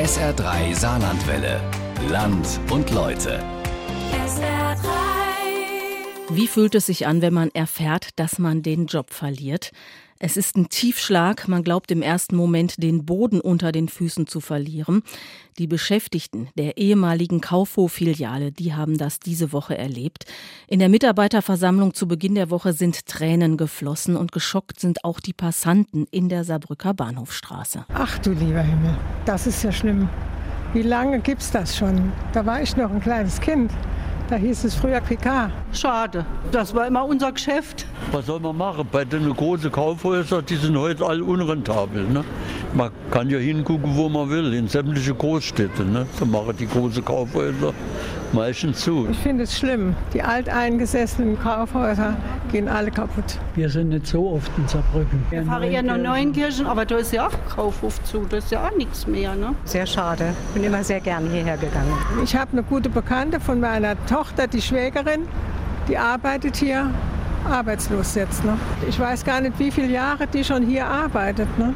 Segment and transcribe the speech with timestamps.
[0.00, 1.60] SR3 Saarlandwelle.
[2.08, 3.44] Land und Leute.
[4.26, 4.86] SR3.
[6.30, 9.72] Wie fühlt es sich an, wenn man erfährt, dass man den Job verliert?
[10.22, 11.48] Es ist ein Tiefschlag.
[11.48, 15.02] Man glaubt im ersten Moment, den Boden unter den Füßen zu verlieren.
[15.58, 20.26] Die Beschäftigten der ehemaligen Kaufhof-Filiale, die haben das diese Woche erlebt.
[20.68, 25.32] In der Mitarbeiterversammlung zu Beginn der Woche sind Tränen geflossen und geschockt sind auch die
[25.32, 27.86] Passanten in der Saarbrücker Bahnhofstraße.
[27.94, 30.10] Ach du lieber Himmel, das ist ja schlimm.
[30.74, 32.12] Wie lange gibt's das schon?
[32.34, 33.72] Da war ich noch ein kleines Kind.
[34.30, 35.50] Da hieß es früher Picard.
[35.72, 37.84] Schade, das war immer unser Geschäft.
[38.12, 38.86] Was soll man machen?
[38.92, 42.04] Bei den großen Kaufhäusern, die sind heute alle unrentabel.
[42.04, 42.22] Ne?
[42.72, 45.84] Man kann ja hingucken, wo man will, in sämtliche Großstädte.
[45.84, 46.06] Ne?
[46.16, 47.74] Da machen die großen Kaufhäuser
[48.32, 49.08] meistens zu.
[49.10, 49.96] Ich finde es schlimm.
[50.14, 52.16] Die alteingesessenen Kaufhäuser
[52.52, 53.36] gehen alle kaputt.
[53.60, 55.22] Wir sind nicht so oft in Saarbrücken.
[55.28, 58.66] Wir fahren eher nach Neuenkirchen, aber da ist ja auch Kaufhof zu, da ist ja
[58.66, 59.34] auch nichts mehr.
[59.34, 59.54] Ne?
[59.66, 60.32] Sehr schade.
[60.54, 61.92] Bin immer sehr gern hierher gegangen.
[62.24, 65.28] Ich habe eine gute Bekannte von meiner Tochter, die Schwägerin,
[65.88, 66.90] die arbeitet hier,
[67.50, 68.42] arbeitslos jetzt.
[68.46, 68.56] Ne?
[68.88, 71.58] Ich weiß gar nicht, wie viele Jahre die schon hier arbeitet.
[71.58, 71.74] Ne?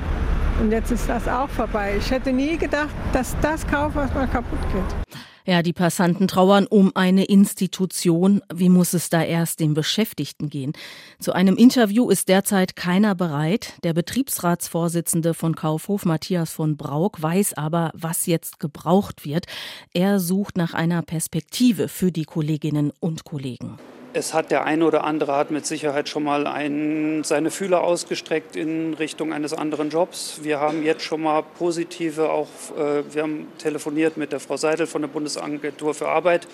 [0.63, 1.97] Und jetzt ist das auch vorbei.
[1.99, 5.04] Ich hätte nie gedacht, dass das Kaufhaus mal kaputt geht.
[5.47, 8.41] Ja, die Passanten trauern um eine Institution.
[8.53, 10.73] Wie muss es da erst den Beschäftigten gehen?
[11.19, 13.75] Zu einem Interview ist derzeit keiner bereit.
[13.85, 19.45] Der Betriebsratsvorsitzende von Kaufhof, Matthias von Brauk, weiß aber, was jetzt gebraucht wird.
[19.93, 23.77] Er sucht nach einer Perspektive für die Kolleginnen und Kollegen.
[24.17, 28.55] Es hat der eine oder andere hat mit Sicherheit schon mal ein, seine Fühler ausgestreckt
[28.55, 30.39] in Richtung eines anderen Jobs.
[30.45, 32.47] Wir haben jetzt schon mal positive, auch
[32.79, 36.47] äh, wir haben telefoniert mit der Frau Seidel von der Bundesagentur für Arbeit,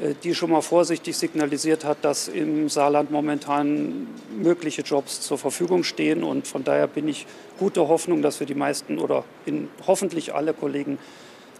[0.00, 5.84] äh, die schon mal vorsichtig signalisiert hat, dass im Saarland momentan mögliche Jobs zur Verfügung
[5.84, 6.24] stehen.
[6.24, 7.28] Und von daher bin ich
[7.60, 10.98] guter Hoffnung, dass wir die meisten oder in, hoffentlich alle Kollegen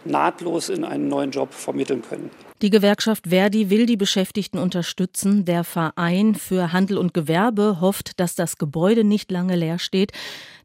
[0.03, 2.29] nahtlos in einen neuen Job vermitteln können.
[2.61, 5.45] Die Gewerkschaft Verdi will die Beschäftigten unterstützen.
[5.45, 10.11] Der Verein für Handel und Gewerbe hofft, dass das Gebäude nicht lange leer steht,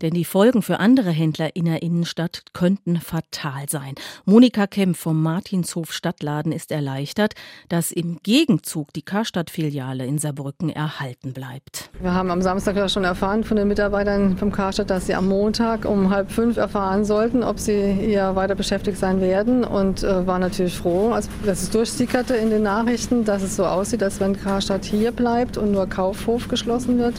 [0.03, 3.95] denn die Folgen für andere Händler in der Innenstadt könnten fatal sein.
[4.25, 7.35] Monika Kemp vom Martinshof Stadtladen ist erleichtert,
[7.69, 11.91] dass im Gegenzug die Karstadt-Filiale in Saarbrücken erhalten bleibt.
[12.01, 15.29] Wir haben am Samstag ja schon erfahren von den Mitarbeitern vom Karstadt, dass sie am
[15.29, 20.27] Montag um halb fünf erfahren sollten, ob sie hier weiter beschäftigt sein werden und äh,
[20.27, 24.19] waren natürlich froh, also, dass es durchsickerte in den Nachrichten, dass es so aussieht, als
[24.19, 27.15] wenn Karstadt hier bleibt und nur Kaufhof geschlossen wird.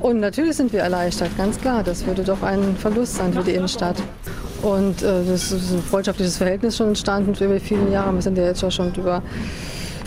[0.00, 1.82] Und natürlich sind wir erleichtert, ganz klar.
[1.82, 3.96] Das würde doch ein Verlust sein für die Innenstadt.
[4.62, 8.14] Und äh, das ist ein freundschaftliches Verhältnis schon entstanden über viele Jahre.
[8.14, 9.22] Wir sind ja jetzt schon über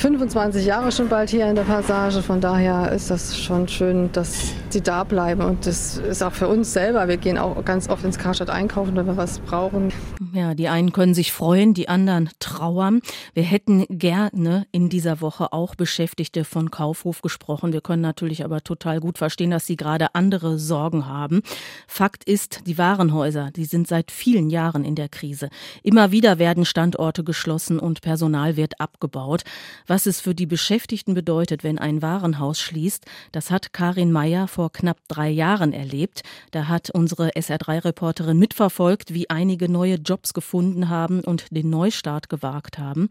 [0.01, 2.23] 25 Jahre schon bald hier in der Passage.
[2.23, 5.43] Von daher ist das schon schön, dass sie da bleiben.
[5.43, 7.07] Und das ist auch für uns selber.
[7.07, 9.93] Wir gehen auch ganz oft ins Karstadt einkaufen, wenn wir was brauchen.
[10.33, 13.01] Ja, die einen können sich freuen, die anderen trauern.
[13.35, 17.71] Wir hätten gerne in dieser Woche auch Beschäftigte von Kaufhof gesprochen.
[17.71, 21.43] Wir können natürlich aber total gut verstehen, dass sie gerade andere Sorgen haben.
[21.87, 25.49] Fakt ist, die Warenhäuser, die sind seit vielen Jahren in der Krise.
[25.83, 29.43] Immer wieder werden Standorte geschlossen und Personal wird abgebaut.
[29.91, 34.71] Was es für die Beschäftigten bedeutet, wenn ein Warenhaus schließt, das hat Karin Meyer vor
[34.71, 36.21] knapp drei Jahren erlebt.
[36.51, 42.77] Da hat unsere SR3-Reporterin mitverfolgt, wie einige neue Jobs gefunden haben und den Neustart gewagt
[42.79, 43.09] haben.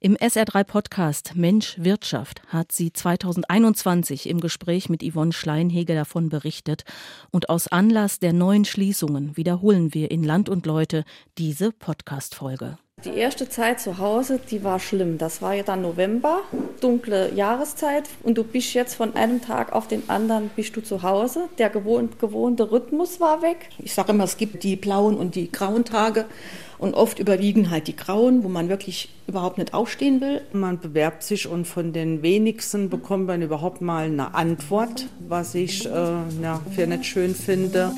[0.00, 6.84] Im SR3-Podcast Mensch Wirtschaft hat sie 2021 im Gespräch mit Yvonne Schleinhege davon berichtet.
[7.30, 11.04] Und aus Anlass der neuen Schließungen wiederholen wir in Land und Leute
[11.36, 12.78] diese Podcast-Folge.
[13.04, 15.18] Die erste Zeit zu Hause, die war schlimm.
[15.18, 16.42] Das war ja dann November,
[16.80, 21.02] dunkle Jahreszeit und du bist jetzt von einem Tag auf den anderen bist du zu
[21.02, 21.48] Hause.
[21.58, 23.70] Der gewohnt, gewohnte Rhythmus war weg.
[23.78, 26.26] Ich sage immer, es gibt die blauen und die grauen Tage
[26.78, 30.42] und oft überwiegen halt die grauen, wo man wirklich überhaupt nicht aufstehen will.
[30.52, 35.86] Man bewerbt sich und von den wenigsten bekommt man überhaupt mal eine Antwort, was ich
[35.86, 37.92] äh, ja, für nicht schön finde.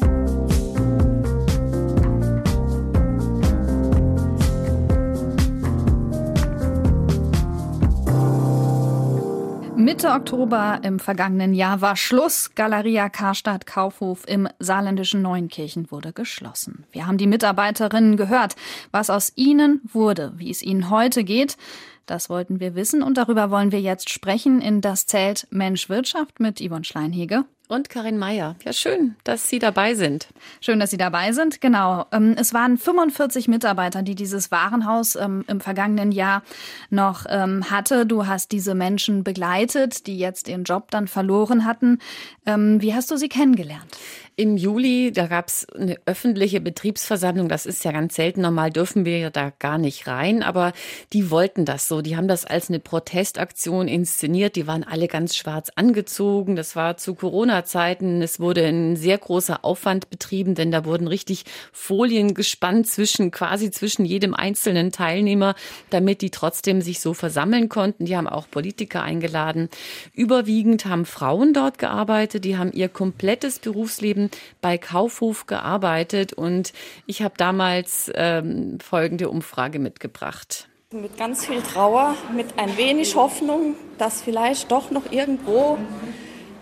[9.84, 12.54] Mitte Oktober im vergangenen Jahr war Schluss.
[12.54, 16.86] Galeria Karstadt Kaufhof im saarländischen Neunkirchen wurde geschlossen.
[16.90, 18.56] Wir haben die Mitarbeiterinnen gehört,
[18.92, 21.58] was aus ihnen wurde, wie es ihnen heute geht.
[22.06, 26.40] Das wollten wir wissen und darüber wollen wir jetzt sprechen in das Zelt Mensch Wirtschaft
[26.40, 27.44] mit Yvonne Schleinhege.
[27.66, 28.56] Und Karin Meyer.
[28.62, 30.28] Ja, schön, dass Sie dabei sind.
[30.60, 31.62] Schön, dass Sie dabei sind.
[31.62, 32.04] Genau.
[32.12, 36.42] Ähm, es waren 45 Mitarbeiter, die dieses Warenhaus ähm, im vergangenen Jahr
[36.90, 38.04] noch ähm, hatte.
[38.04, 41.98] Du hast diese Menschen begleitet, die jetzt ihren Job dann verloren hatten.
[42.46, 43.86] Wie hast du sie kennengelernt?
[44.36, 47.48] Im Juli, da gab es eine öffentliche Betriebsversammlung.
[47.48, 48.40] Das ist ja ganz selten.
[48.40, 50.42] Normal dürfen wir da gar nicht rein.
[50.42, 50.72] Aber
[51.12, 52.02] die wollten das so.
[52.02, 54.56] Die haben das als eine Protestaktion inszeniert.
[54.56, 56.56] Die waren alle ganz schwarz angezogen.
[56.56, 58.22] Das war zu Corona-Zeiten.
[58.22, 63.70] Es wurde ein sehr großer Aufwand betrieben, denn da wurden richtig Folien gespannt zwischen, quasi
[63.70, 65.54] zwischen jedem einzelnen Teilnehmer,
[65.90, 68.06] damit die trotzdem sich so versammeln konnten.
[68.06, 69.68] Die haben auch Politiker eingeladen.
[70.12, 72.44] Überwiegend haben Frauen dort gearbeitet.
[72.44, 74.23] Die haben ihr komplettes Berufsleben
[74.60, 76.72] bei Kaufhof gearbeitet und
[77.06, 80.68] ich habe damals ähm, folgende Umfrage mitgebracht.
[80.92, 85.78] Mit ganz viel Trauer, mit ein wenig Hoffnung, dass vielleicht doch noch irgendwo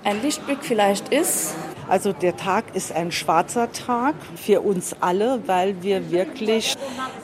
[0.04, 1.54] ein Lichtblick vielleicht ist.
[1.88, 6.76] Also der Tag ist ein schwarzer Tag für uns alle, weil wir wirklich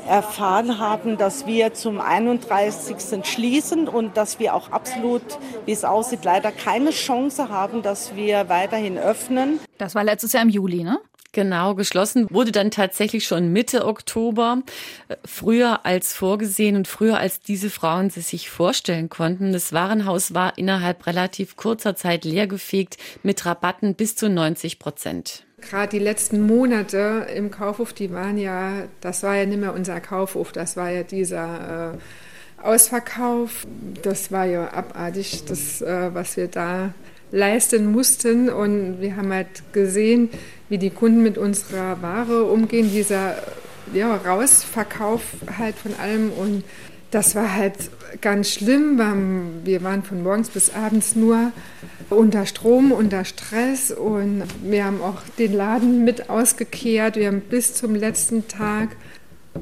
[0.08, 3.24] erfahren haben, dass wir zum 31.
[3.24, 5.22] schließen und dass wir auch absolut,
[5.66, 9.60] wie es aussieht, leider keine Chance haben, dass wir weiterhin öffnen.
[9.78, 10.98] Das war letztes Jahr im Juli, ne?
[11.32, 14.62] Genau, geschlossen wurde dann tatsächlich schon Mitte Oktober,
[15.08, 19.52] äh, früher als vorgesehen und früher als diese Frauen es sich vorstellen konnten.
[19.52, 25.44] Das Warenhaus war innerhalb relativ kurzer Zeit leergefegt mit Rabatten bis zu 90 Prozent.
[25.60, 30.00] Gerade die letzten Monate im Kaufhof, die waren ja, das war ja nicht mehr unser
[30.00, 31.98] Kaufhof, das war ja dieser äh,
[32.62, 33.66] Ausverkauf.
[34.02, 36.94] Das war ja abartig, das, äh, was wir da
[37.30, 38.48] leisten mussten.
[38.48, 40.30] Und wir haben halt gesehen,
[40.68, 43.36] wie die Kunden mit unserer Ware umgehen, dieser
[43.92, 45.22] ja, Rausverkauf
[45.58, 46.30] halt von allem.
[46.30, 46.64] Und
[47.10, 47.90] das war halt
[48.20, 49.60] ganz schlimm.
[49.64, 51.52] Wir waren von morgens bis abends nur
[52.10, 57.16] unter Strom, unter Stress und wir haben auch den Laden mit ausgekehrt.
[57.16, 58.96] Wir haben bis zum letzten Tag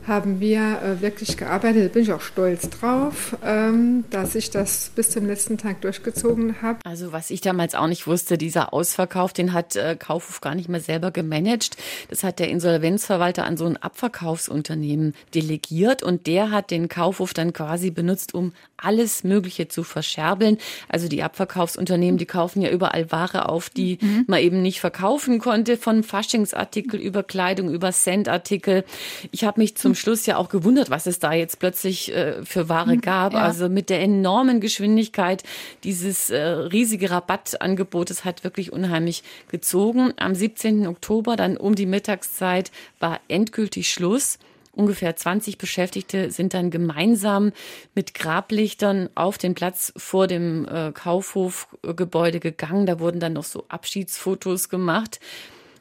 [0.07, 1.85] haben wir äh, wirklich gearbeitet.
[1.85, 6.63] Da bin ich auch stolz drauf, ähm, dass ich das bis zum letzten Tag durchgezogen
[6.63, 6.79] habe.
[6.85, 10.69] Also was ich damals auch nicht wusste, dieser Ausverkauf, den hat äh, Kaufhof gar nicht
[10.69, 11.77] mehr selber gemanagt.
[12.09, 17.53] Das hat der Insolvenzverwalter an so ein Abverkaufsunternehmen delegiert und der hat den Kaufhof dann
[17.53, 20.59] quasi benutzt, um alles Mögliche zu verscherbeln.
[20.89, 24.25] Also die Abverkaufsunternehmen, die kaufen ja überall Ware auf, die mhm.
[24.27, 28.85] man eben nicht verkaufen konnte, von Faschingsartikel über Kleidung, über Centartikel.
[29.31, 32.69] Ich habe mich zum Schluss ja auch gewundert, was es da jetzt plötzlich äh, für
[32.69, 33.33] Ware hm, gab.
[33.35, 33.41] Ja.
[33.41, 35.43] Also mit der enormen Geschwindigkeit
[35.85, 40.13] dieses äh, riesige Rabattangebotes hat wirklich unheimlich gezogen.
[40.17, 40.87] Am 17.
[40.87, 44.39] Oktober, dann um die Mittagszeit, war endgültig Schluss.
[44.73, 47.53] Ungefähr 20 Beschäftigte sind dann gemeinsam
[47.95, 52.85] mit Grablichtern auf den Platz vor dem äh, Kaufhofgebäude gegangen.
[52.85, 55.19] Da wurden dann noch so Abschiedsfotos gemacht.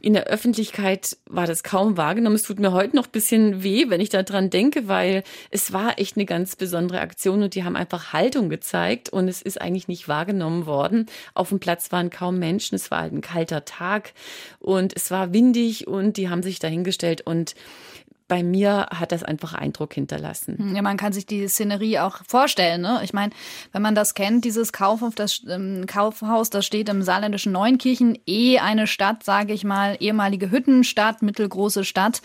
[0.06, 2.36] In der Öffentlichkeit war das kaum wahrgenommen.
[2.36, 5.98] Es tut mir heute noch ein bisschen weh, wenn ich daran denke, weil es war
[5.98, 9.88] echt eine ganz besondere Aktion und die haben einfach Haltung gezeigt und es ist eigentlich
[9.88, 11.08] nicht wahrgenommen worden.
[11.34, 12.76] Auf dem Platz waren kaum Menschen.
[12.76, 14.14] Es war halt ein kalter Tag
[14.60, 17.56] und es war windig und die haben sich dahingestellt und
[18.28, 20.58] bei mir hat das einfach Eindruck hinterlassen.
[20.58, 22.82] Hm, ja, man kann sich die Szenerie auch vorstellen.
[22.82, 23.02] Ne?
[23.04, 23.32] Ich meine,
[23.72, 28.58] wenn man das kennt, dieses Kaufhof, das ähm, Kaufhaus, das steht im saarländischen Neunkirchen, eh
[28.58, 32.24] eine Stadt, sage ich mal, ehemalige Hüttenstadt, mittelgroße Stadt,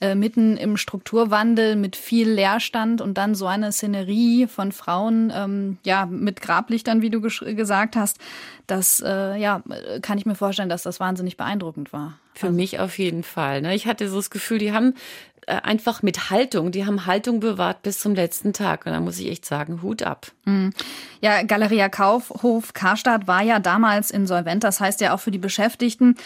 [0.00, 5.78] äh, mitten im Strukturwandel mit viel Leerstand und dann so eine Szenerie von Frauen, ähm,
[5.84, 8.18] ja, mit Grablichtern, wie du gesagt hast,
[8.68, 9.62] das, äh, ja,
[10.00, 12.18] kann ich mir vorstellen, dass das wahnsinnig beeindruckend war.
[12.34, 12.56] Für also.
[12.56, 13.62] mich auf jeden Fall.
[13.62, 13.74] Ne?
[13.74, 14.94] Ich hatte so das Gefühl, die haben
[15.46, 18.86] äh, einfach mit Haltung, die haben Haltung bewahrt bis zum letzten Tag.
[18.86, 20.28] Und da muss ich echt sagen, Hut ab.
[20.44, 20.72] Mhm.
[21.20, 24.64] Ja, Galeria Kaufhof Karstadt war ja damals insolvent.
[24.64, 26.16] Das heißt ja auch für die Beschäftigten,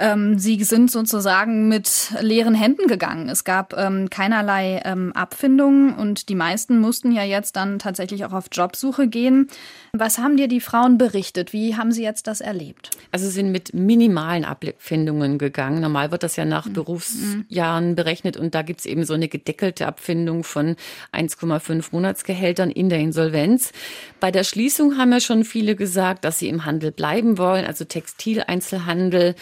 [0.00, 3.28] ähm, sie sind sozusagen mit leeren Händen gegangen.
[3.28, 8.32] Es gab ähm, keinerlei ähm, Abfindungen und die meisten mussten ja jetzt dann tatsächlich auch
[8.32, 9.48] auf Jobsuche gehen.
[9.92, 11.52] Was haben dir die Frauen berichtet?
[11.52, 12.90] Wie haben sie jetzt das erlebt?
[13.12, 15.80] Also sie sind mit minimalen Abfindungen gegangen.
[15.80, 16.72] Normal wird das ja nach mhm.
[16.72, 20.76] Berufsjahren berechnet und da gibt es eben so eine gedeckelte Abfindung von
[21.12, 23.72] 1,5 Monatsgehältern in der Insolvenz.
[24.18, 27.84] Bei der Schließung haben ja schon viele gesagt, dass sie im Handel bleiben wollen, also
[27.84, 29.34] Textileinzelhandel.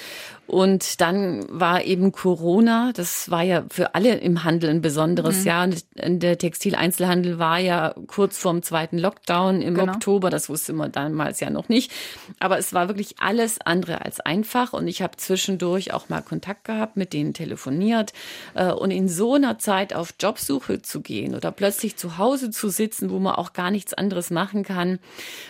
[0.49, 5.47] Und dann war eben Corona, das war ja für alle im Handel ein besonderes mhm.
[5.47, 5.69] Jahr.
[5.95, 9.93] Der Textileinzelhandel war ja kurz vorm zweiten Lockdown im genau.
[9.93, 11.93] Oktober, das wusste man damals ja noch nicht.
[12.41, 16.65] Aber es war wirklich alles andere als einfach und ich habe zwischendurch auch mal Kontakt
[16.65, 18.15] gehabt, mit denen telefoniert.
[18.55, 22.71] Äh, und in so einer Zeit auf Jobsuche zu gehen oder plötzlich zu Hause zu
[22.71, 24.99] sitzen, wo man auch gar nichts anderes machen kann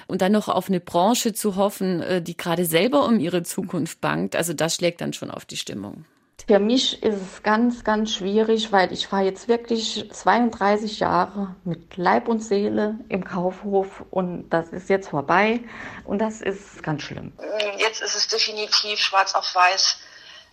[0.08, 4.00] und dann noch auf eine Branche zu hoffen, äh, die gerade selber um ihre Zukunft
[4.00, 6.06] bangt, also das schlägt schlägt dann schon auf die Stimmung.
[6.46, 11.98] Für mich ist es ganz, ganz schwierig, weil ich war jetzt wirklich 32 Jahre mit
[11.98, 15.60] Leib und Seele im Kaufhof und das ist jetzt vorbei
[16.04, 17.32] und das ist ganz schlimm.
[17.76, 19.98] Jetzt ist es definitiv schwarz auf weiß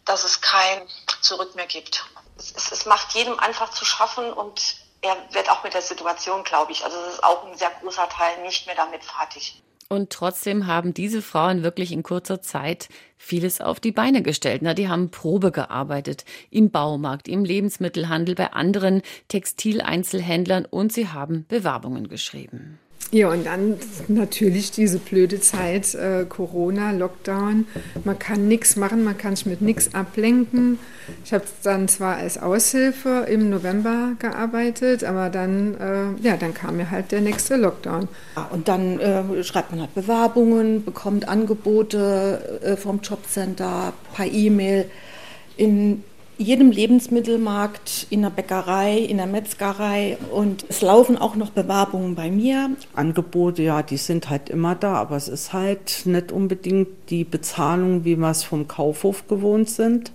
[0.05, 0.87] dass es kein
[1.21, 2.05] Zurück mehr gibt.
[2.37, 6.43] Es, es, es macht jedem einfach zu schaffen und er wird auch mit der Situation,
[6.43, 9.63] glaube ich, also es ist auch ein sehr großer Teil nicht mehr damit fertig.
[9.87, 14.61] Und trotzdem haben diese Frauen wirklich in kurzer Zeit vieles auf die Beine gestellt.
[14.63, 21.45] Na, die haben Probe gearbeitet im Baumarkt, im Lebensmittelhandel, bei anderen Textileinzelhändlern und sie haben
[21.47, 22.79] Bewerbungen geschrieben.
[23.11, 27.67] Ja, und dann natürlich diese blöde Zeit, äh, Corona, Lockdown.
[28.03, 30.79] Man kann nichts machen, man kann sich mit nichts ablenken.
[31.23, 36.77] Ich habe dann zwar als Aushilfe im November gearbeitet, aber dann, äh, ja, dann kam
[36.77, 38.07] mir halt der nächste Lockdown.
[38.51, 44.89] Und dann äh, schreibt man halt Bewerbungen, bekommt Angebote äh, vom Jobcenter per E-Mail.
[45.57, 46.03] In
[46.37, 52.29] jedem Lebensmittelmarkt, in der Bäckerei, in der Metzgerei und es laufen auch noch Bewerbungen bei
[52.29, 52.71] mir.
[52.93, 58.05] Angebote, ja, die sind halt immer da, aber es ist halt nicht unbedingt die Bezahlung,
[58.05, 60.11] wie wir es vom Kaufhof gewohnt sind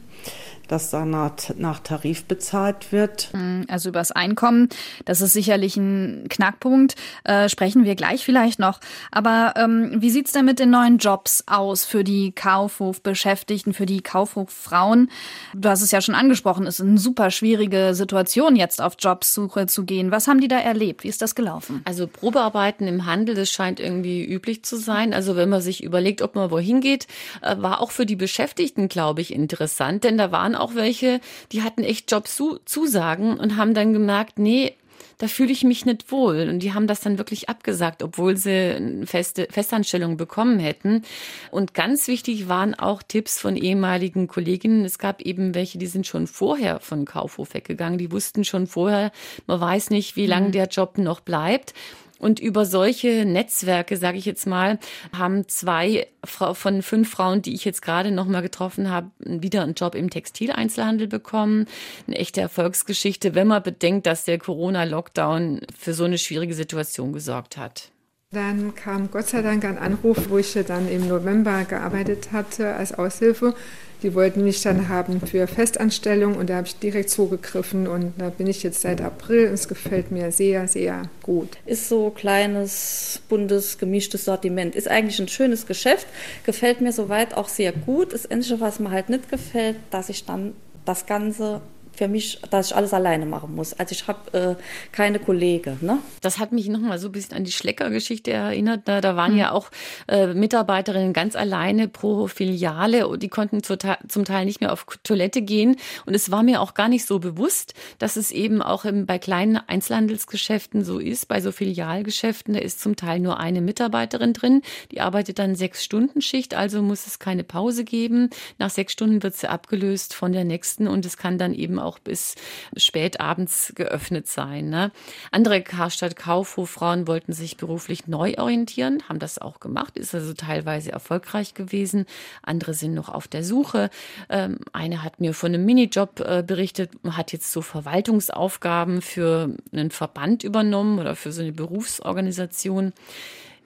[0.70, 3.30] dass da nach, Tarif bezahlt wird.
[3.32, 4.68] Hm, also übers Einkommen,
[5.04, 8.78] das ist sicherlich ein Knackpunkt, äh, sprechen wir gleich vielleicht noch.
[9.10, 14.00] Aber ähm, wie sieht's denn mit den neuen Jobs aus für die Kaufhofbeschäftigten, für die
[14.00, 15.10] Kaufhoffrauen?
[15.54, 19.66] Du hast es ja schon angesprochen, es ist eine super schwierige Situation, jetzt auf Jobsuche
[19.66, 20.10] zu gehen.
[20.10, 21.02] Was haben die da erlebt?
[21.02, 21.82] Wie ist das gelaufen?
[21.84, 25.14] Also Probearbeiten im Handel, das scheint irgendwie üblich zu sein.
[25.14, 27.08] Also wenn man sich überlegt, ob man wohin geht,
[27.42, 31.20] äh, war auch für die Beschäftigten, glaube ich, interessant, denn da waren auch welche,
[31.52, 34.76] die hatten echt Jobzusagen und haben dann gemerkt, nee,
[35.20, 36.48] da fühle ich mich nicht wohl.
[36.48, 41.02] Und die haben das dann wirklich abgesagt, obwohl sie eine feste Festanstellung bekommen hätten.
[41.50, 44.84] Und ganz wichtig waren auch Tipps von ehemaligen Kolleginnen.
[44.84, 47.98] Es gab eben welche, die sind schon vorher von Kaufhof weggegangen.
[47.98, 49.12] Die wussten schon vorher,
[49.46, 50.52] man weiß nicht, wie lange mhm.
[50.52, 51.74] der Job noch bleibt.
[52.20, 54.78] Und über solche Netzwerke, sage ich jetzt mal,
[55.16, 59.74] haben zwei von fünf Frauen, die ich jetzt gerade noch mal getroffen habe, wieder einen
[59.74, 61.66] Job im Textileinzelhandel bekommen.
[62.06, 67.56] Eine echte Erfolgsgeschichte, wenn man bedenkt, dass der Corona-Lockdown für so eine schwierige Situation gesorgt
[67.56, 67.90] hat.
[68.32, 72.92] Dann kam Gott sei Dank ein Anruf, wo ich dann im November gearbeitet hatte als
[72.96, 73.54] Aushilfe
[74.02, 78.30] die wollten mich dann haben für Festanstellung und da habe ich direkt zugegriffen und da
[78.30, 81.58] bin ich jetzt seit April und es gefällt mir sehr, sehr gut.
[81.66, 84.74] Ist so kleines, buntes, gemischtes Sortiment.
[84.74, 86.06] Ist eigentlich ein schönes Geschäft,
[86.44, 88.12] gefällt mir soweit auch sehr gut.
[88.12, 90.54] Das Einzige, was mir halt nicht gefällt, dass ich dann
[90.84, 91.60] das Ganze
[91.92, 93.74] für mich, dass ich alles alleine machen muss.
[93.74, 95.78] Also ich habe äh, keine Kollegen.
[95.80, 95.98] Ne?
[96.20, 98.82] Das hat mich nochmal so ein bisschen an die Schlecker-Geschichte erinnert.
[98.86, 99.38] Da, da waren mhm.
[99.38, 99.70] ja auch
[100.08, 105.42] äh, Mitarbeiterinnen ganz alleine pro Filiale und die konnten zum Teil nicht mehr auf Toilette
[105.42, 105.76] gehen.
[106.06, 109.18] Und es war mir auch gar nicht so bewusst, dass es eben auch im, bei
[109.18, 114.62] kleinen Einzelhandelsgeschäften so ist, bei so Filialgeschäften, da ist zum Teil nur eine Mitarbeiterin drin,
[114.90, 118.30] die arbeitet dann sechs Stunden Schicht, also muss es keine Pause geben.
[118.58, 121.98] Nach sechs Stunden wird sie abgelöst von der nächsten und es kann dann eben auch
[121.98, 122.34] bis
[122.76, 124.68] spät abends geöffnet sein.
[124.68, 124.92] Ne?
[125.30, 130.92] Andere Karstadt Kaufhoffrauen wollten sich beruflich neu orientieren, haben das auch gemacht, ist also teilweise
[130.92, 132.06] erfolgreich gewesen.
[132.42, 133.90] Andere sind noch auf der Suche.
[134.28, 139.90] Ähm, eine hat mir von einem Minijob äh, berichtet, hat jetzt so Verwaltungsaufgaben für einen
[139.90, 142.92] Verband übernommen oder für so eine Berufsorganisation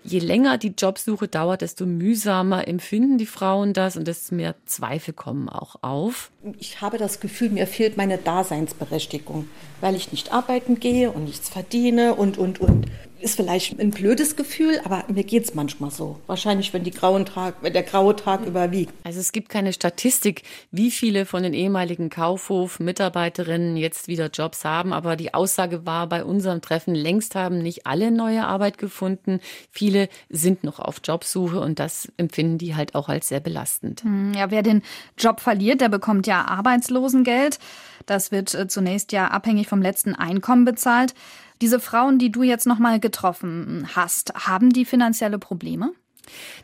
[0.05, 5.15] je länger die Jobsuche dauert, desto mühsamer empfinden die Frauen das und desto mehr Zweifel
[5.15, 6.31] kommen auch auf.
[6.59, 9.49] Ich habe das Gefühl, mir fehlt meine Daseinsberechtigung,
[9.81, 12.87] weil ich nicht arbeiten gehe und nichts verdiene und, und, und
[13.25, 16.21] ist vielleicht ein blödes Gefühl, aber mir geht es manchmal so.
[16.27, 18.93] Wahrscheinlich, wenn, die grauen Tag, wenn der graue Tag überwiegt.
[19.03, 24.93] Also es gibt keine Statistik, wie viele von den ehemaligen Kaufhof-Mitarbeiterinnen jetzt wieder Jobs haben.
[24.93, 29.41] Aber die Aussage war bei unserem Treffen, längst haben nicht alle neue Arbeit gefunden.
[29.71, 34.03] Viele sind noch auf Jobsuche und das empfinden die halt auch als sehr belastend.
[34.03, 34.83] Hm, ja, wer den
[35.17, 37.59] Job verliert, der bekommt ja Arbeitslosengeld.
[38.07, 41.15] Das wird äh, zunächst ja abhängig vom letzten Einkommen bezahlt.
[41.61, 45.93] Diese Frauen, die du jetzt noch mal getroffen hast, haben die finanzielle Probleme?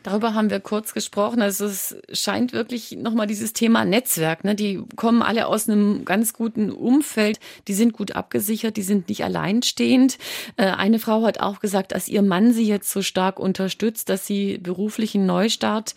[0.03, 1.41] Darüber haben wir kurz gesprochen.
[1.41, 4.43] Also es scheint wirklich nochmal dieses Thema Netzwerk.
[4.43, 4.55] Ne?
[4.55, 7.39] Die kommen alle aus einem ganz guten Umfeld.
[7.67, 10.17] Die sind gut abgesichert, die sind nicht alleinstehend.
[10.57, 14.25] Äh, eine Frau hat auch gesagt, dass ihr Mann sie jetzt so stark unterstützt, dass
[14.25, 15.95] sie beruflichen Neustart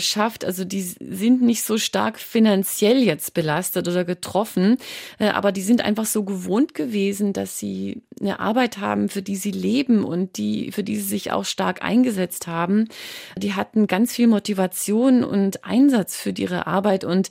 [0.00, 0.44] schafft.
[0.44, 4.78] Also die sind nicht so stark finanziell jetzt belastet oder getroffen,
[5.18, 9.36] äh, aber die sind einfach so gewohnt gewesen, dass sie eine Arbeit haben, für die
[9.36, 12.88] sie leben und die, für die sie sich auch stark eingesetzt haben.
[13.36, 17.30] Die hatten ganz viel Motivation und Einsatz für ihre Arbeit und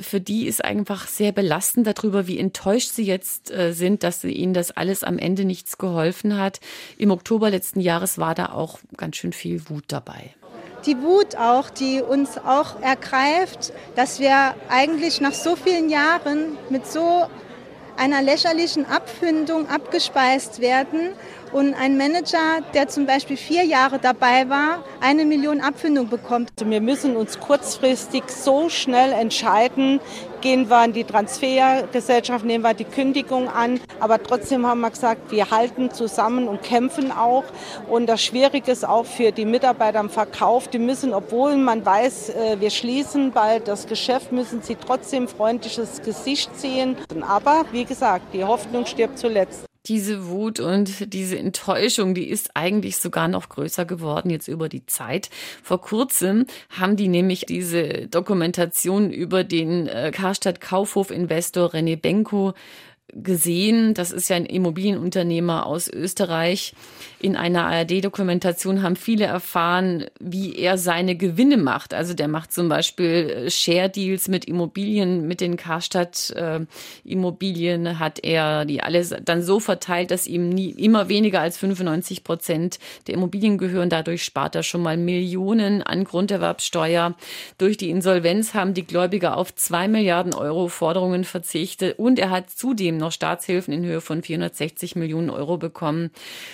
[0.00, 4.54] für die ist einfach sehr belastend darüber, wie enttäuscht sie jetzt äh, sind, dass ihnen
[4.54, 6.60] das alles am Ende nichts geholfen hat.
[6.98, 10.34] Im Oktober letzten Jahres war da auch ganz schön viel Wut dabei.
[10.88, 16.86] Die Wut auch, die uns auch ergreift, dass wir eigentlich nach so vielen Jahren mit
[16.86, 17.26] so
[17.98, 21.10] einer lächerlichen Abfindung abgespeist werden
[21.52, 26.50] und ein Manager, der zum Beispiel vier Jahre dabei war, eine Million Abfindung bekommt.
[26.64, 30.00] Wir müssen uns kurzfristig so schnell entscheiden,
[30.40, 33.80] gehen wir in die Transfergesellschaft, nehmen wir die Kündigung an.
[34.00, 37.44] Aber trotzdem haben wir gesagt, wir halten zusammen und kämpfen auch.
[37.88, 42.30] Und das Schwierige ist auch für die Mitarbeiter am Verkauf, die müssen, obwohl man weiß,
[42.30, 46.96] äh, wir schließen bald das Geschäft, müssen sie trotzdem freundliches Gesicht ziehen.
[47.26, 52.98] Aber wie gesagt, die Hoffnung stirbt zuletzt diese Wut und diese Enttäuschung, die ist eigentlich
[52.98, 55.30] sogar noch größer geworden jetzt über die Zeit.
[55.62, 62.54] Vor kurzem haben die nämlich diese Dokumentation über den äh, Karstadt Kaufhof Investor René Benko
[63.14, 63.94] gesehen.
[63.94, 66.74] Das ist ja ein Immobilienunternehmer aus Österreich.
[67.20, 71.94] In einer ARD-Dokumentation haben viele erfahren, wie er seine Gewinne macht.
[71.94, 78.66] Also der macht zum Beispiel äh, Share-Deals mit Immobilien, mit den Karstadt-Immobilien äh, hat er
[78.66, 83.56] die alles dann so verteilt, dass ihm nie, immer weniger als 95 Prozent der Immobilien
[83.58, 83.88] gehören.
[83.88, 87.14] Dadurch spart er schon mal Millionen an Grunderwerbsteuer.
[87.56, 92.50] Durch die Insolvenz haben die Gläubiger auf zwei Milliarden Euro Forderungen verzichtet und er hat
[92.50, 96.10] zudem noch Staatshilfen in Höhe von 460 Millionen Euro bekommen.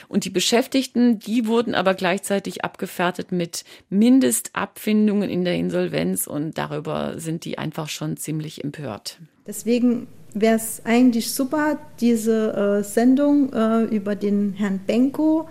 [0.09, 7.19] Und die Beschäftigten, die wurden aber gleichzeitig abgefertigt mit Mindestabfindungen in der Insolvenz und darüber
[7.19, 9.19] sind die einfach schon ziemlich empört.
[9.47, 15.49] Deswegen wäre es eigentlich super, diese äh, Sendung äh, über den Herrn Benko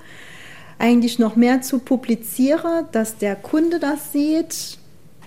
[0.77, 4.77] eigentlich noch mehr zu publizieren, dass der Kunde das sieht,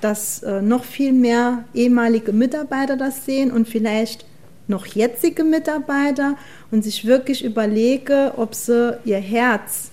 [0.01, 4.27] dass äh, noch viel mehr ehemalige Mitarbeiter das sehen und vielleicht
[4.69, 6.37] noch jetzige Mitarbeiter
[6.71, 9.91] und sich wirklich überlege, ob sie ihr Herz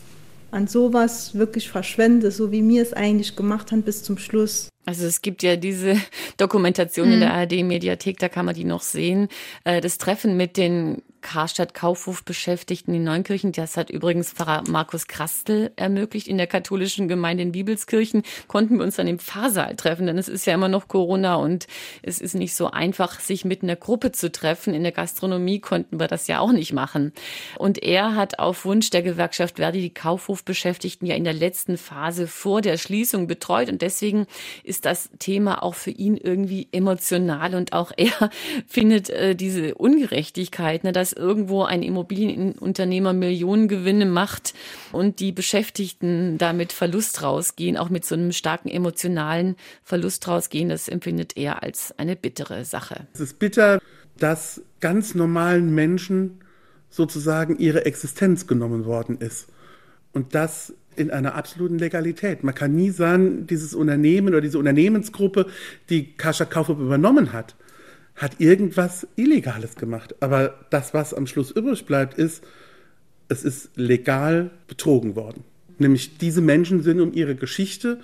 [0.51, 4.69] an sowas wirklich verschwende, so wie wir es eigentlich gemacht haben bis zum Schluss.
[4.85, 5.97] Also es gibt ja diese
[6.37, 7.13] Dokumentation mhm.
[7.13, 9.29] in der ARD-Mediathek, da kann man die noch sehen.
[9.63, 13.51] Äh, das Treffen mit den Karstadt Kaufhof Beschäftigten in Neunkirchen.
[13.51, 16.27] Das hat übrigens Pfarrer Markus Krastel ermöglicht.
[16.27, 20.27] In der katholischen Gemeinde in Bibelskirchen konnten wir uns dann im Pfarrsaal treffen, denn es
[20.27, 21.65] ist ja immer noch Corona und
[22.03, 24.75] es ist nicht so einfach, sich mit einer Gruppe zu treffen.
[24.75, 27.13] In der Gastronomie konnten wir das ja auch nicht machen.
[27.57, 32.27] Und er hat auf Wunsch der Gewerkschaft Verdi die Kaufhofbeschäftigten ja in der letzten Phase
[32.27, 34.27] vor der Schließung betreut und deswegen
[34.63, 38.29] ist das Thema auch für ihn irgendwie emotional und auch er
[38.67, 44.53] findet äh, diese Ungerechtigkeit, ne, dass irgendwo ein Immobilienunternehmer Millionengewinne macht
[44.91, 50.87] und die Beschäftigten damit Verlust rausgehen, auch mit so einem starken emotionalen Verlust rausgehen, das
[50.87, 53.07] empfindet er als eine bittere Sache.
[53.13, 53.79] Es ist bitter,
[54.17, 56.39] dass ganz normalen Menschen
[56.89, 59.47] sozusagen ihre Existenz genommen worden ist.
[60.11, 62.43] Und das in einer absoluten Legalität.
[62.43, 65.47] Man kann nie sagen, dieses Unternehmen oder diese Unternehmensgruppe,
[65.89, 67.55] die Kascha Kaufhof übernommen hat,
[68.15, 70.15] hat irgendwas Illegales gemacht.
[70.19, 72.43] Aber das, was am Schluss übrig bleibt, ist,
[73.27, 75.43] es ist legal betrogen worden.
[75.79, 77.99] Nämlich diese Menschen sind um ihre Geschichte,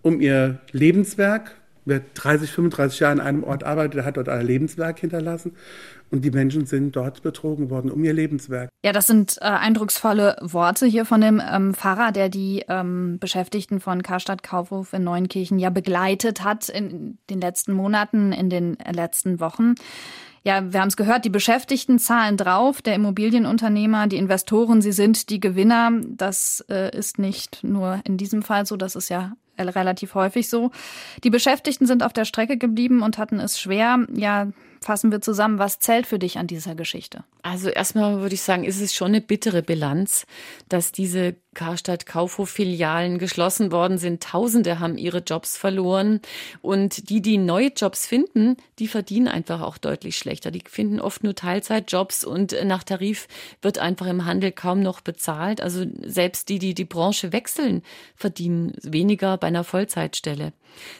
[0.00, 4.46] um ihr Lebenswerk, wer 30, 35 Jahre an einem Ort arbeitet, der hat dort ein
[4.46, 5.52] Lebenswerk hinterlassen.
[6.12, 8.68] Und die Menschen sind dort betrogen worden um ihr Lebenswerk.
[8.84, 13.80] Ja, das sind äh, eindrucksvolle Worte hier von dem ähm, Pfarrer, der die ähm, Beschäftigten
[13.80, 19.40] von Karstadt Kaufhof in Neunkirchen ja begleitet hat in den letzten Monaten, in den letzten
[19.40, 19.74] Wochen.
[20.44, 25.30] Ja, wir haben es gehört, die Beschäftigten zahlen drauf, der Immobilienunternehmer, die Investoren, sie sind
[25.30, 25.92] die Gewinner.
[26.08, 30.72] Das äh, ist nicht nur in diesem Fall so, das ist ja relativ häufig so.
[31.24, 34.06] Die Beschäftigten sind auf der Strecke geblieben und hatten es schwer.
[34.12, 34.48] Ja,
[34.82, 37.24] Fassen wir zusammen, was zählt für dich an dieser Geschichte?
[37.42, 40.26] Also erstmal würde ich sagen, ist es schon eine bittere Bilanz,
[40.68, 44.22] dass diese Karstadt Kaufhof Filialen geschlossen worden sind.
[44.22, 46.20] Tausende haben ihre Jobs verloren
[46.62, 50.50] und die, die neue Jobs finden, die verdienen einfach auch deutlich schlechter.
[50.50, 53.28] Die finden oft nur Teilzeitjobs und nach Tarif
[53.60, 55.60] wird einfach im Handel kaum noch bezahlt.
[55.60, 57.82] Also selbst die, die die Branche wechseln,
[58.16, 60.52] verdienen weniger bei einer Vollzeitstelle.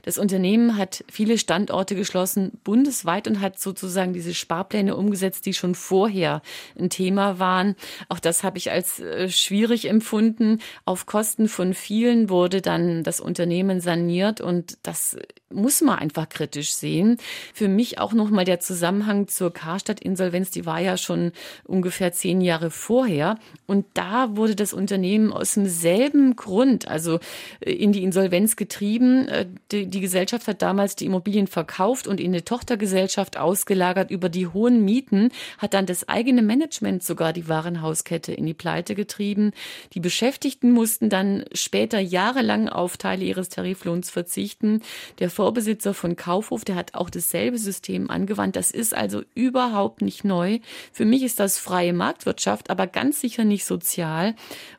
[0.02, 5.74] Das Unternehmen hat viele Standorte geschlossen bundesweit und hat sozusagen diese Sparpläne umgesetzt, die schon
[5.74, 6.42] vorher
[6.78, 7.74] ein Thema waren.
[8.08, 10.60] Auch das habe ich als äh, schwierig empfunden.
[10.84, 15.16] Auf Kosten von vielen wurde dann das Unternehmen saniert und das
[15.54, 17.18] muss man einfach kritisch sehen.
[17.54, 21.32] Für mich auch nochmal der Zusammenhang zur Karstadt-Insolvenz, die war ja schon
[21.64, 23.38] ungefähr zehn Jahre vorher.
[23.66, 27.20] Und da wurde das Unternehmen aus demselben Grund, also
[27.60, 29.28] äh, in die Insolvenz getrieben.
[29.28, 34.28] Äh, die, die Gesellschaft hat damals die Immobilien verkauft und in eine Tochtergesellschaft ausgelagert über
[34.28, 39.52] die hohen Mieten, hat dann das eigene Management sogar die Warenhauskette in die Pleite getrieben.
[39.94, 44.82] Die Beschäftigten mussten dann später jahrelang auf Teile ihres Tariflohns verzichten.
[45.18, 48.54] Der Vorbesitzer von Kaufhof, der hat auch dasselbe System angewandt.
[48.54, 50.60] Das ist also überhaupt nicht neu.
[50.92, 54.36] Für mich ist das freie Marktwirtschaft, aber ganz sicher nicht sozial.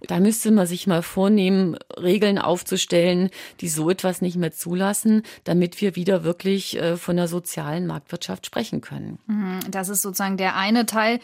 [0.08, 5.82] Da müsste man sich mal vornehmen, Regeln aufzustellen, die so etwas nicht mehr zulassen, damit
[5.82, 9.20] wir wieder wirklich äh, von der sozialen Marktwirtschaft sprechen können.
[9.28, 11.20] Mhm, das ist sozusagen der eine Teil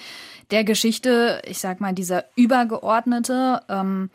[0.52, 3.62] der Geschichte, ich sag mal, dieser übergeordnete.
[3.70, 4.10] Ähm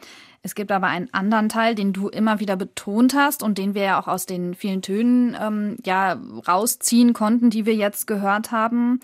[0.44, 3.82] es gibt aber einen anderen Teil, den du immer wieder betont hast und den wir
[3.82, 9.00] ja auch aus den vielen Tönen ähm, ja rausziehen konnten, die wir jetzt gehört haben.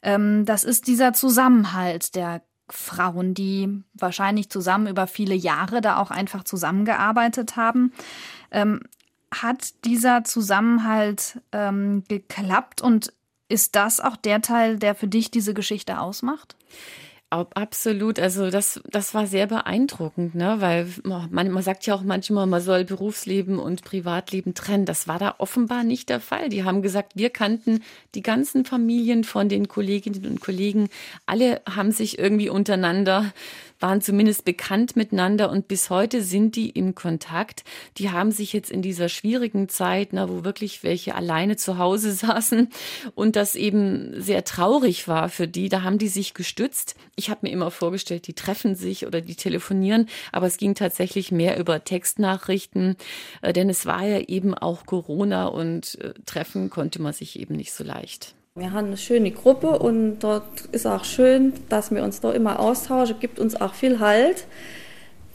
[0.00, 6.12] Ähm, das ist dieser Zusammenhalt der Frauen, die wahrscheinlich zusammen über viele Jahre da auch
[6.12, 7.92] einfach zusammengearbeitet haben.
[8.52, 8.80] Ähm,
[9.34, 13.12] hat dieser Zusammenhalt ähm, geklappt und
[13.48, 16.54] ist das auch der Teil, der für dich diese Geschichte ausmacht?
[17.28, 20.60] Absolut, also das, das war sehr beeindruckend, ne?
[20.60, 24.84] weil man, man sagt ja auch manchmal, man soll Berufsleben und Privatleben trennen.
[24.84, 26.50] Das war da offenbar nicht der Fall.
[26.50, 27.82] Die haben gesagt, wir kannten
[28.14, 30.88] die ganzen Familien von den Kolleginnen und Kollegen.
[31.26, 33.32] Alle haben sich irgendwie untereinander
[33.80, 37.64] waren zumindest bekannt miteinander und bis heute sind die im Kontakt.
[37.98, 42.12] Die haben sich jetzt in dieser schwierigen Zeit, na, wo wirklich welche alleine zu Hause
[42.14, 42.68] saßen
[43.14, 46.94] und das eben sehr traurig war für die, da haben die sich gestützt.
[47.16, 51.32] Ich habe mir immer vorgestellt, die treffen sich oder die telefonieren, aber es ging tatsächlich
[51.32, 52.96] mehr über Textnachrichten,
[53.42, 57.56] äh, denn es war ja eben auch Corona und äh, treffen konnte man sich eben
[57.56, 58.34] nicht so leicht.
[58.58, 62.58] Wir haben eine schöne Gruppe und dort ist auch schön, dass wir uns da immer
[62.58, 64.46] austauschen, gibt uns auch viel Halt,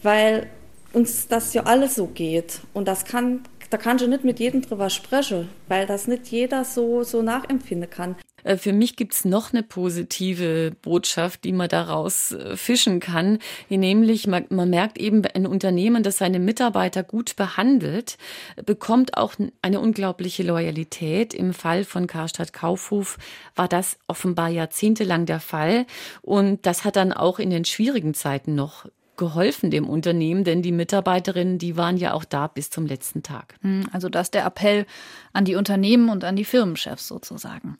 [0.02, 0.48] weil
[0.92, 2.62] uns das ja alles so geht.
[2.74, 6.66] Und das kann, da kannst du nicht mit jedem drüber sprechen, weil das nicht jeder
[6.66, 8.16] so, so nachempfinden kann.
[8.44, 13.40] Äh, für mich gibt's noch eine positive Botschaft, die man daraus äh, fischen kann.
[13.70, 18.18] Nämlich, man, man merkt eben, ein Unternehmen, das seine Mitarbeiter gut behandelt,
[18.66, 21.34] bekommt auch eine unglaubliche Loyalität.
[21.34, 23.18] Im Fall von Karstadt Kaufhof
[23.56, 25.86] war das offenbar jahrzehntelang der Fall.
[26.22, 28.86] Und das hat dann auch in den schwierigen Zeiten noch
[29.22, 33.54] geholfen dem Unternehmen, denn die Mitarbeiterinnen, die waren ja auch da bis zum letzten Tag.
[33.62, 34.88] Hm, also das ist der Appell
[35.32, 37.78] an die Unternehmen und an die Firmenchefs sozusagen.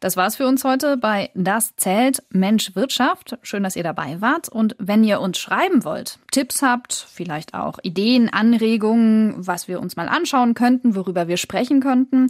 [0.00, 3.38] Das war's für uns heute bei Das zählt Mensch Wirtschaft.
[3.42, 4.48] Schön, dass ihr dabei wart.
[4.48, 9.94] Und wenn ihr uns schreiben wollt, Tipps habt, vielleicht auch Ideen, Anregungen, was wir uns
[9.94, 12.26] mal anschauen könnten, worüber wir sprechen könnten,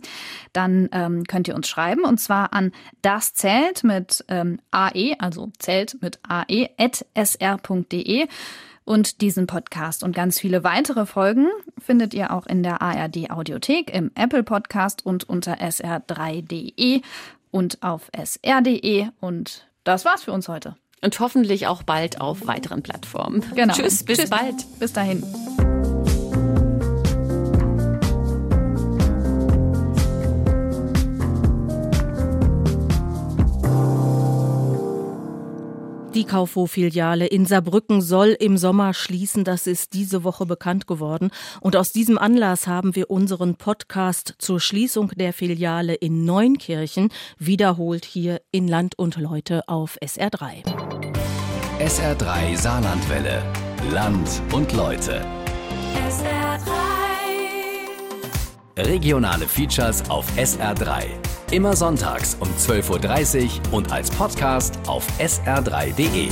[0.53, 5.51] dann ähm, könnt ihr uns schreiben und zwar an das zählt mit ähm, AE, also
[5.59, 8.29] zählt mit AE, at sr.de.
[8.91, 11.47] Und diesen Podcast und ganz viele weitere Folgen
[11.79, 17.01] findet ihr auch in der ARD Audiothek, im Apple Podcast und unter sr3.de
[17.53, 19.07] und auf sr.de.
[19.21, 20.75] Und das war's für uns heute.
[21.03, 23.45] Und hoffentlich auch bald auf weiteren Plattformen.
[23.55, 23.75] Genau.
[23.75, 24.31] Tschüss, bis Tschüss.
[24.31, 24.67] bald.
[24.81, 25.23] Bis dahin.
[36.31, 39.43] Kaufhof-Filiale in Saarbrücken soll im Sommer schließen.
[39.43, 41.31] Das ist diese Woche bekannt geworden.
[41.61, 48.05] Und aus diesem Anlass haben wir unseren Podcast zur Schließung der Filiale in Neunkirchen wiederholt
[48.05, 50.63] hier in Land und Leute auf SR3.
[51.81, 53.43] SR3 Saarlandwelle.
[53.91, 55.27] Land und Leute.
[56.09, 56.71] SR3.
[58.87, 61.07] Regionale Features auf SR3.
[61.53, 66.29] Immer sonntags um 12.30 Uhr und als Podcast auf sr3.de.